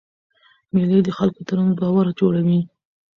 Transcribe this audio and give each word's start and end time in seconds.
مېلې 0.73 0.99
د 1.03 1.09
خلکو 1.17 1.41
ترمنځ 1.47 1.75
باور 1.81 2.05
جوړوي. 2.19 2.59